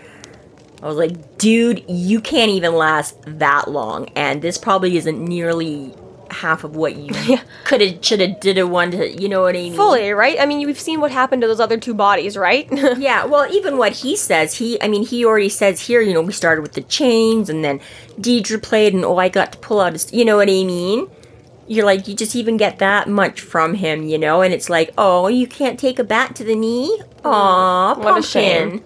[0.83, 4.11] I was like, dude, you can't even last that long.
[4.17, 5.95] And this probably isn't nearly
[6.31, 9.55] half of what you could have should have did a one to you know what
[9.55, 9.75] I mean?
[9.75, 10.39] Fully, right?
[10.39, 12.69] I mean, we've seen what happened to those other two bodies, right?
[13.05, 16.23] Yeah, well, even what he says, he, I mean, he already says here, you know,
[16.23, 17.81] we started with the chains and then
[18.21, 21.09] Deirdre played and oh, I got to pull out his, you know what I mean?
[21.67, 24.43] You're like, you just even get that much from him, you know?
[24.43, 27.01] And it's like, oh, you can't take a bat to the knee?
[27.01, 27.25] Mm.
[27.25, 28.83] Aw, What a shame.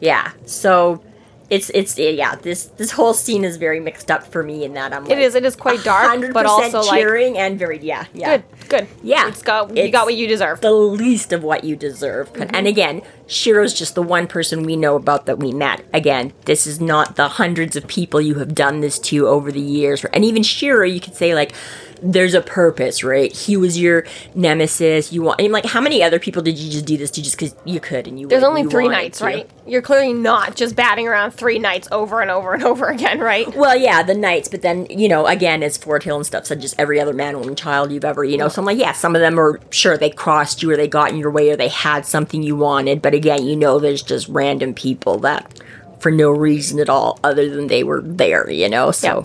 [0.00, 1.02] Yeah, so
[1.48, 4.92] it's, it's, yeah, this, this whole scene is very mixed up for me in that
[4.92, 5.34] I'm like, it is.
[5.34, 8.38] It is quite dark, 100% but also like cheering and very, yeah, yeah.
[8.38, 8.88] good, good.
[9.02, 9.28] Yeah.
[9.28, 10.60] it's got you got what you deserve.
[10.60, 12.30] the least of what you deserve.
[12.34, 12.66] And mm-hmm.
[12.66, 15.84] again, Shiro's just the one person we know about that we met.
[15.94, 19.60] Again, this is not the hundreds of people you have done this to over the
[19.60, 20.04] years.
[20.06, 21.54] And even Shiro, you could say like,
[22.02, 23.32] there's a purpose, right?
[23.32, 24.04] He was your
[24.34, 25.12] nemesis.
[25.12, 27.22] You want, I mean, like, how many other people did you just do this to
[27.22, 28.28] just because you could and you?
[28.28, 29.24] There's would- only you three nights, to?
[29.24, 29.50] right?
[29.66, 33.52] You're clearly not just batting around three nights over and over and over again, right?
[33.56, 36.74] Well, yeah, the knights, but then you know, again, as Forthill and stuff said, just
[36.78, 38.48] every other man, woman, child you've ever, you know.
[38.48, 41.10] So I'm like, yeah, some of them are sure they crossed you or they got
[41.10, 44.28] in your way or they had something you wanted, but again, you know, there's just
[44.28, 45.60] random people that,
[46.00, 48.90] for no reason at all, other than they were there, you know.
[48.90, 49.22] So,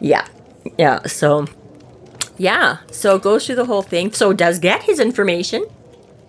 [0.00, 0.26] yeah,
[0.78, 1.02] yeah.
[1.06, 1.46] So,
[2.38, 2.78] yeah.
[2.90, 4.12] So it goes through the whole thing.
[4.12, 5.66] So does get his information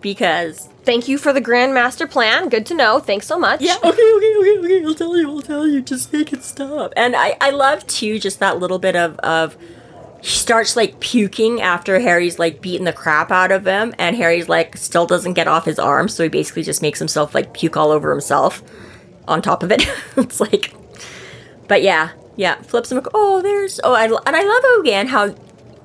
[0.01, 2.49] because Thank you for the grand master plan.
[2.49, 2.99] Good to know.
[2.99, 3.61] Thanks so much.
[3.61, 4.83] yeah, okay, okay, okay, okay.
[4.83, 5.81] I'll tell you, I'll tell you.
[5.81, 6.93] Just make it stop.
[6.97, 9.55] And I, I love too just that little bit of of
[10.21, 14.49] he starts like puking after Harry's like beating the crap out of him, and Harry's
[14.49, 17.77] like still doesn't get off his arm, so he basically just makes himself like puke
[17.77, 18.63] all over himself.
[19.27, 20.73] On top of it, it's like,
[21.67, 23.05] but yeah, yeah, flips him.
[23.13, 25.35] Oh, there's oh, I, and I love again how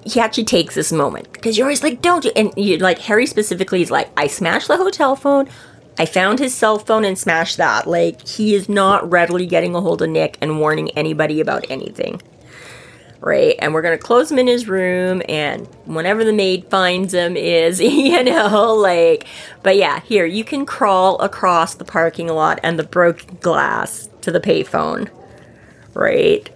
[0.05, 3.27] he actually takes this moment because you're always like, don't do, and you like Harry
[3.27, 5.49] specifically is like, I smashed the hotel phone.
[5.99, 7.87] I found his cell phone and smashed that.
[7.87, 12.21] Like he is not readily getting a hold of Nick and warning anybody about anything.
[13.21, 17.39] Right, and we're gonna close him in his room, and whenever the maid finds him,
[17.39, 19.27] is you know like,
[19.63, 24.31] but yeah, here you can crawl across the parking lot and the broken glass to
[24.31, 25.09] the payphone,
[25.95, 26.51] right?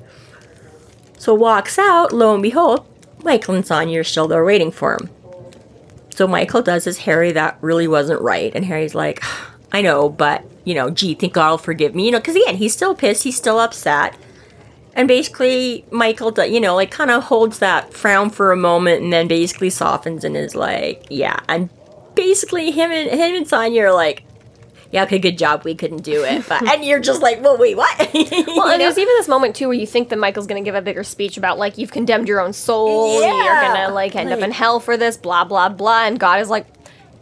[1.16, 2.86] So walks out, lo and behold,
[3.22, 5.10] Michael and Sanya are still there waiting for him.
[6.10, 8.52] So Michael does his Harry, that really wasn't right.
[8.54, 9.22] And Harry's like,
[9.70, 12.06] I know, but, you know, gee, think God will forgive me.
[12.06, 14.16] You know, because again, he's still pissed, he's still upset.
[14.94, 19.12] And basically, Michael, you know, like kind of holds that frown for a moment and
[19.12, 21.38] then basically softens and is like, yeah.
[21.48, 21.68] And
[22.16, 24.24] basically, him and him and Sanya are like,
[24.90, 25.64] yeah, okay, good job.
[25.64, 26.48] We couldn't do it.
[26.48, 27.96] But, and you're just like, well, wait, what?
[28.46, 30.74] Well, and there's even this moment too where you think that Michael's going to give
[30.74, 33.44] a bigger speech about like you've condemned your own soul, Yeah.
[33.44, 36.06] you're going to like end up in hell for this, blah blah blah.
[36.06, 36.66] And God is like,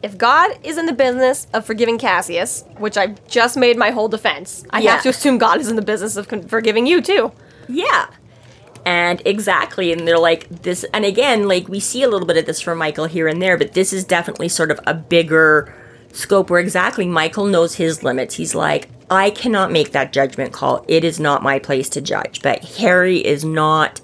[0.02, 4.08] if God is in the business of forgiving Cassius, which I've just made my whole
[4.08, 4.92] defense, I Yeah.
[4.92, 7.32] have to assume God is in the business of con- forgiving you too.
[7.68, 8.06] Yeah.
[8.84, 9.92] And exactly.
[9.92, 10.84] And they're like, this.
[10.94, 13.56] And again, like, we see a little bit of this from Michael here and there,
[13.58, 15.74] but this is definitely sort of a bigger
[16.16, 18.34] scope where exactly Michael knows his limits.
[18.34, 20.84] He's like, I cannot make that judgment call.
[20.88, 22.42] It is not my place to judge.
[22.42, 24.00] But Harry is not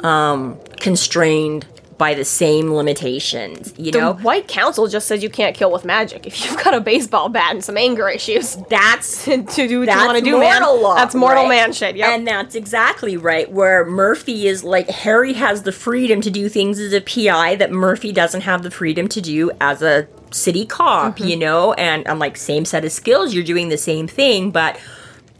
[0.00, 1.66] um, constrained
[1.98, 4.12] by the same limitations, you The know?
[4.14, 6.26] White Council just says you can't kill with magic.
[6.26, 9.96] If you've got a baseball bat and some anger issues, That's to do what you
[10.06, 10.60] want to do, man.
[10.62, 11.48] mortal law, That's mortal right?
[11.48, 11.96] man shit.
[11.96, 13.50] Yeah, And that's exactly right.
[13.50, 17.70] Where Murphy is like Harry has the freedom to do things as a PI that
[17.72, 21.28] Murphy doesn't have the freedom to do as a city cop, Mm-hmm.
[21.28, 21.72] you know?
[21.74, 24.78] And I'm like, same set of skills, you're doing the same thing, but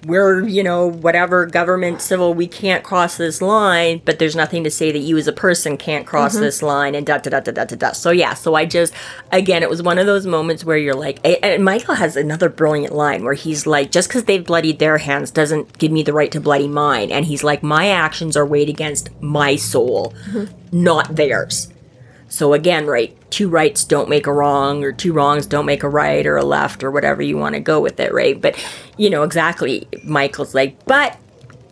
[0.04, 4.70] we're, you know, whatever government, civil, we can't cross this line, but there's nothing to
[4.70, 6.42] say that you as a person can't cross Mm-hmm.
[6.42, 7.92] this line and da da da da da da da.
[7.92, 8.92] So yeah, so I just,
[9.32, 12.94] again, it was one of those moments where you're like, and Michael has another brilliant
[12.94, 16.30] line where he's like, just because they've bloodied their hands doesn't give me the right
[16.32, 17.10] to bloody mine.
[17.10, 20.14] And he's like, my actions are weighed against my soul,
[20.72, 21.68] not theirs.
[22.28, 25.88] So again, right, two rights don't make a wrong, or two wrongs don't make a
[25.88, 28.40] right, or a left, or whatever you want to go with it, right?
[28.40, 28.56] But
[28.96, 29.88] you know exactly.
[30.04, 31.16] Michael's like, but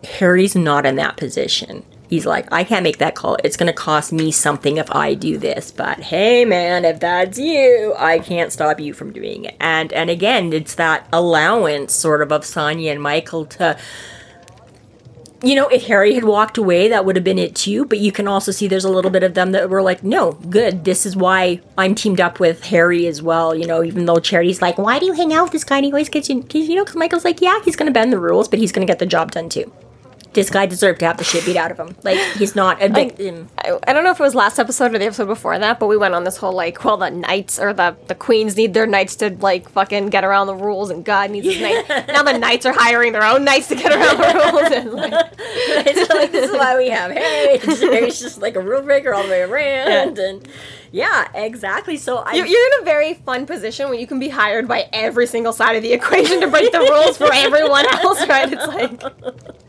[0.03, 1.83] Harry's not in that position.
[2.09, 3.37] He's like, I can't make that call.
[3.43, 5.71] It's going to cost me something if I do this.
[5.71, 9.55] But hey, man, if that's you, I can't stop you from doing it.
[9.59, 13.77] And and again, it's that allowance sort of of Sanya and Michael to
[15.43, 17.85] you know, if Harry had walked away, that would have been it too.
[17.85, 20.33] But you can also see there's a little bit of them that were like, no,
[20.33, 20.85] good.
[20.85, 23.55] This is why I'm teamed up with Harry as well.
[23.55, 25.77] You know, even though Charity's like, why do you hang out with this guy?
[25.77, 28.13] And he always gets you, you know, because Michael's like, yeah, he's going to bend
[28.13, 29.71] the rules, but he's going to get the job done too.
[30.35, 31.95] This guy deserved to have the shit beat out of him.
[32.03, 33.49] Like he's not a victim.
[33.57, 35.87] I, I don't know if it was last episode or the episode before that, but
[35.87, 38.85] we went on this whole like, well, the knights or the the queens need their
[38.85, 41.89] knights to like fucking get around the rules, and God needs his knights.
[42.07, 44.71] Now the knights are hiring their own knights to get around the rules.
[44.71, 47.57] And, like, it's like this is why we have Harry.
[47.57, 50.47] Harry's just like a rule breaker all the way around, and
[50.91, 51.97] yeah, exactly.
[51.97, 54.87] So I you're, you're in a very fun position where you can be hired by
[54.93, 58.51] every single side of the equation to break the rules for everyone else, right?
[58.51, 59.01] It's like.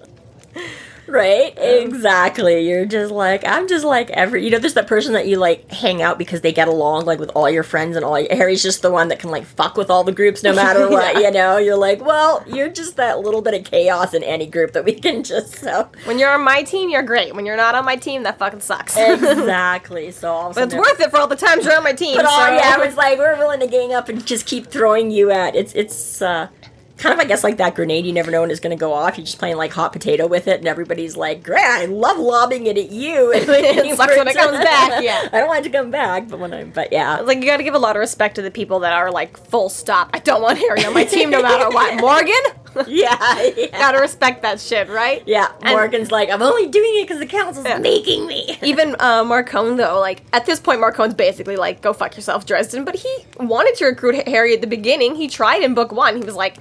[1.07, 1.57] Right?
[1.57, 2.69] Exactly.
[2.69, 5.71] You're just like I'm just like every you know, there's that person that you like
[5.71, 8.62] hang out because they get along like with all your friends and all your, Harry's
[8.62, 11.21] just the one that can like fuck with all the groups no matter what, Yeah.
[11.29, 11.57] you know?
[11.59, 14.95] You're like, well, you're just that little bit of chaos in any group that we
[14.95, 17.35] can just so When you're on my team, you're great.
[17.35, 18.97] When you're not on my team, that fucking sucks.
[19.47, 20.11] Exactly.
[20.11, 21.92] So all of a but it's worth it for all the times you're on my
[21.92, 22.16] team.
[22.16, 25.31] But all yeah, it's like we're willing to gang up and just keep throwing you
[25.31, 26.49] at it's it's uh
[26.98, 29.16] kind of I guess like that grenade you never know when it's gonna go off.
[29.16, 32.66] You're just playing like hot potato with it and everybody's like, Great, I love lobbing
[32.66, 33.32] it at you.
[33.37, 35.28] And It sucks when it comes back, yeah.
[35.32, 37.20] I don't want it to come back, but when I'm but yeah.
[37.20, 39.37] like you got to give a lot of respect to the people that are like
[39.37, 40.11] full stop.
[40.12, 42.00] I don't want Harry on my team no matter what.
[42.00, 42.35] Morgan,
[42.87, 43.67] Yeah, yeah.
[43.79, 45.23] gotta respect that shit, right?
[45.27, 47.79] Yeah, And- Morgan's like, I'm only doing it because the council's Yeah.
[47.79, 48.59] making me.
[48.62, 52.85] Even uh, Marcone though, like at this point, Marcone's basically like, "Go fuck yourself, Dresden."
[52.85, 55.15] But he wanted to recruit Harry at the beginning.
[55.15, 56.17] He tried in book one.
[56.17, 56.57] He was like,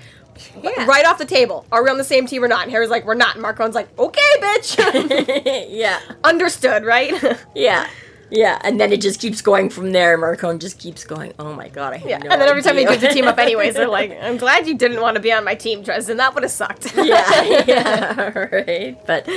[0.62, 0.86] Yeah.
[0.86, 3.06] right off the table, "Are we on the same team or not?" And Harry's like,
[3.06, 7.13] "We're not." And Marcone's like, "Okay, bitch." yeah, Understood, right?
[7.56, 7.88] yeah,
[8.29, 8.59] yeah.
[8.63, 10.17] And then it just keeps going from there.
[10.17, 11.33] Marcone just keeps going.
[11.39, 12.17] Oh my god, I have yeah.
[12.17, 14.38] no and then every time he idea." gives the team up, anyways, they're like, "I'm
[14.38, 16.17] glad you didn't want to be on my team, Dresden.
[16.17, 18.97] That would have sucked." yeah, yeah, right.
[19.05, 19.29] But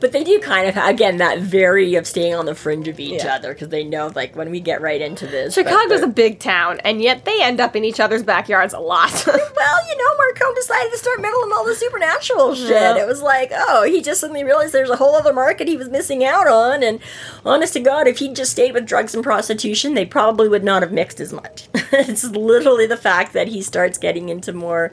[0.00, 3.24] but they do kind of again that vary of staying on the fringe of each
[3.24, 3.34] Yeah.
[3.36, 5.54] other because they know like when we get right into this.
[5.54, 9.12] Chicago's a big town, and yet they end up in each other's backyards a lot.
[9.26, 12.70] well, you know, Marcone decided to start meddling all the supernatural shit.
[12.70, 12.96] Yeah.
[12.98, 15.88] It was like, oh, he just suddenly realized there's a whole other market he was
[15.88, 16.82] missing out on.
[16.82, 17.00] And
[17.44, 20.82] honest to God, if he'd just stayed with drugs and prostitution, they probably would not
[20.82, 21.68] have mixed as much.
[21.92, 24.92] it's literally the fact that he starts getting into more,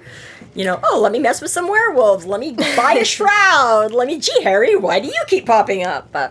[0.55, 2.25] you know, oh, let me mess with some werewolves.
[2.25, 3.91] Let me buy a shroud.
[3.91, 6.09] Let me, gee, Harry, why do you keep popping up?
[6.13, 6.29] Uh,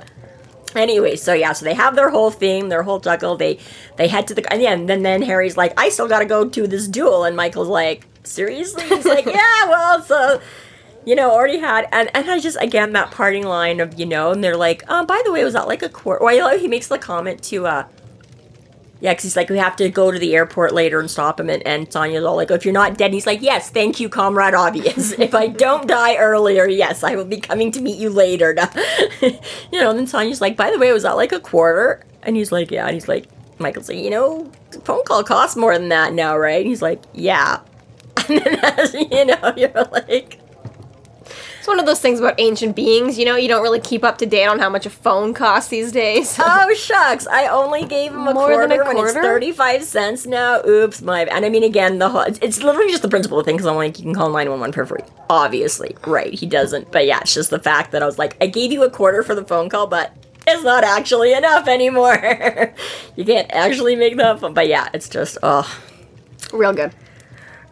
[0.75, 3.37] Anyway, so yeah, so they have their whole thing, their whole juggle.
[3.37, 3.59] They
[3.97, 6.25] they head to the and yeah, and then then Harry's like, I still got to
[6.25, 8.85] go to this duel, and Michael's like, seriously?
[8.85, 10.41] He's like, yeah, well, so
[11.05, 14.33] you know, already had, and and I just again that parting line of you know,
[14.33, 16.25] and they're like, oh, by the way, was that like a quarter?
[16.25, 17.85] Well, he makes the comment to uh.
[19.03, 21.51] Yeah, because he's like, we have to go to the airport later and stop him.
[21.51, 24.09] And, and Sanya's all like, if you're not dead, and he's like, yes, thank you,
[24.09, 25.11] Comrade Obvious.
[25.19, 28.51] if I don't die earlier, yes, I will be coming to meet you later.
[29.21, 32.05] you know, and then Sanya's like, by the way, was that like a quarter?
[32.23, 32.87] And he's like, yeah.
[32.87, 33.27] And he's like,
[33.59, 34.49] Michael's like, you know,
[34.85, 36.61] phone call costs more than that now, right?
[36.61, 37.59] And he's like, yeah.
[38.29, 40.39] And then, as, you know, you're like,
[41.63, 44.19] It's one of those things about ancient beings, you know, you don't really keep up
[44.19, 46.37] to date on how much a phone costs these days.
[46.41, 49.23] oh shucks, I only gave him a More quarter than a when it's quarter?
[49.23, 50.61] 35 cents now.
[50.67, 53.55] Oops, my And I mean, again, the whole, it's, literally just the principle of thing
[53.55, 55.05] because I'm like, you can call 911 for free.
[55.31, 56.35] Obviously, right?
[56.35, 56.91] He doesn't.
[56.91, 59.23] But yeah, it's just the fact that I was like, I gave you a quarter
[59.23, 60.17] for the phone call, but
[60.49, 62.75] it's not actually enough anymore.
[63.15, 64.53] you can't actually make that phone.
[64.53, 65.81] But yeah, it's just, oh,
[66.53, 66.93] Real good.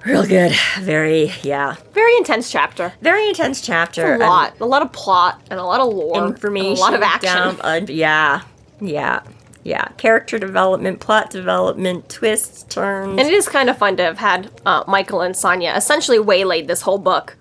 [0.05, 0.53] Real good.
[0.81, 1.77] Very, yeah.
[1.93, 2.93] Very intense chapter.
[3.03, 4.15] Very intense chapter.
[4.15, 4.59] A lot.
[4.61, 6.27] A lot of plot and a lot of lore.
[6.27, 6.77] information.
[6.79, 7.61] A lot of action.
[7.61, 8.43] uh, yeah,
[8.81, 9.21] yeah,
[9.63, 9.89] yeah.
[9.99, 13.19] Character development, plot development, twists, turns.
[13.19, 16.67] And it is kind of fun to have had uh, Michael and Sanya essentially waylaid
[16.67, 17.37] this whole book.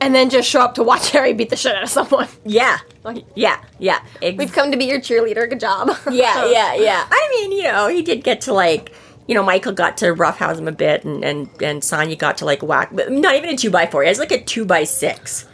[0.00, 2.28] And then just show up to watch Harry beat the shit out of someone.
[2.44, 4.00] yeah, Like, yeah, yeah.
[4.20, 5.48] Ex- We've come to be your cheerleader.
[5.48, 5.88] Good job.
[6.10, 7.06] yeah, yeah, yeah.
[7.10, 8.92] I mean, you know, he did get to like.
[9.26, 12.44] You know, Michael got to roughhouse him a bit, and and and Sanya got to
[12.44, 14.02] like whack, but not even a two by four.
[14.02, 15.46] He has like a two by six.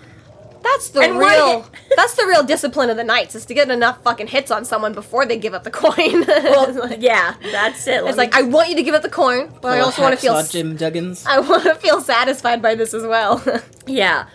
[0.62, 1.62] That's the And real.
[1.62, 4.66] did- that's the real discipline of the knights is to get enough fucking hits on
[4.66, 6.24] someone before they give up the coin.
[6.26, 8.04] Well, like, yeah, that's it.
[8.04, 10.20] it's like I want you to give up the coin, but I also want to
[10.20, 10.34] feel.
[10.34, 11.24] Hacksaw Jim Duggins.
[11.26, 13.42] I want to feel satisfied by this as well.
[13.86, 14.28] Yeah.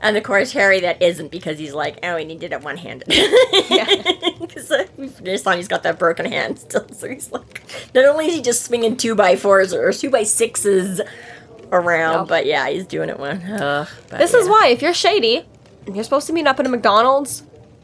[0.00, 2.76] And of course, Harry that isn't because he's like, oh, and he did it one
[2.76, 3.06] handed.
[4.52, 6.86] Because uh, we finished on he's got that broken hand still.
[6.90, 7.62] So he's like,
[7.94, 11.00] not only is he just swinging two by fours or two by sixes
[11.70, 13.42] around, but yeah, he's doing it one.
[13.42, 15.46] Ugh, but this is why if you're shady,
[15.92, 17.42] you're supposed to meet up at a McDonald's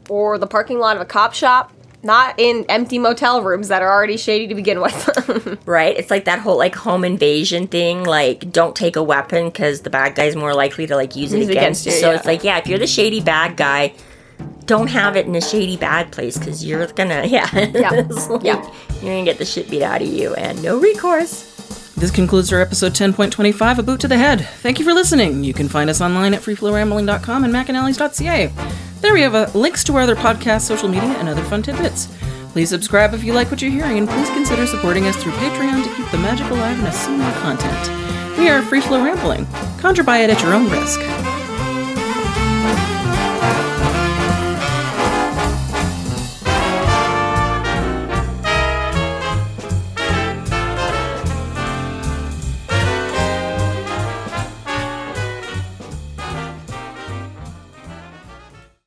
[0.09, 3.91] or the parking lot of a cop shop, not in empty motel rooms that are
[3.93, 5.59] already shady to begin with.
[5.67, 5.97] Right?
[5.99, 8.05] It's like that whole like home invasion thing.
[8.05, 11.39] Like, don't take a weapon because the bad guy's more likely to like use it
[11.41, 11.93] Use it against, against you.
[11.93, 12.17] you, So yeah.
[12.17, 13.93] it's like, yeah, if you're the shady bad guy,
[14.69, 18.63] don't have it in a shady bad place because you're gonna, yeah, It's like, Yeah.
[19.03, 21.47] you're gonna get the shit beat out of you and no recourse.
[21.97, 24.47] This concludes our episode 10.25, A Boot to the Head.
[24.63, 25.43] Thank you for listening.
[25.43, 28.53] You can find us online at freeflowrambling.com and macanallies.ca.
[29.01, 32.07] There we have uh, links to our other podcasts, social media, and other fun tidbits.
[32.53, 35.83] Please subscribe if you like what you're hearing, and please consider supporting us through Patreon
[35.83, 38.39] to keep the magic alive and to see more content.
[38.39, 39.47] We are Free Flow Rambling.
[39.79, 41.01] Conjure by it at your own risk.